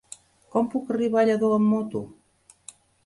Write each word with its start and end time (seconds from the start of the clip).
Com 0.53 0.69
puc 0.75 0.89
arribar 0.95 1.19
a 1.23 1.25
Lladó 1.31 1.49
amb 1.59 1.73
moto? 1.75 2.03